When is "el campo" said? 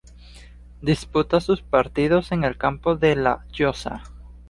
2.43-2.95